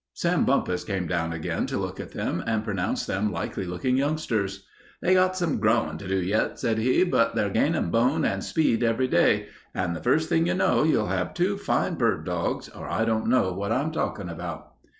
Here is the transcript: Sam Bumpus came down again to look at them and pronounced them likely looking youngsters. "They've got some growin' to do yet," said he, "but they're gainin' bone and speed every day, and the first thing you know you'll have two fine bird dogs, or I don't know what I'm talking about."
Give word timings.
Sam 0.15 0.45
Bumpus 0.45 0.83
came 0.83 1.05
down 1.05 1.31
again 1.31 1.67
to 1.67 1.77
look 1.77 1.99
at 1.99 2.09
them 2.13 2.43
and 2.47 2.63
pronounced 2.63 3.05
them 3.05 3.31
likely 3.31 3.65
looking 3.65 3.97
youngsters. 3.97 4.65
"They've 4.99 5.13
got 5.13 5.37
some 5.37 5.59
growin' 5.59 5.99
to 5.99 6.07
do 6.07 6.15
yet," 6.19 6.57
said 6.59 6.79
he, 6.79 7.03
"but 7.03 7.35
they're 7.35 7.51
gainin' 7.51 7.91
bone 7.91 8.25
and 8.25 8.43
speed 8.43 8.81
every 8.81 9.07
day, 9.07 9.49
and 9.75 9.95
the 9.95 10.01
first 10.01 10.27
thing 10.27 10.47
you 10.47 10.55
know 10.55 10.81
you'll 10.81 11.05
have 11.05 11.35
two 11.35 11.55
fine 11.55 11.99
bird 11.99 12.25
dogs, 12.25 12.67
or 12.67 12.89
I 12.89 13.05
don't 13.05 13.27
know 13.27 13.53
what 13.53 13.71
I'm 13.71 13.91
talking 13.91 14.27
about." 14.27 14.73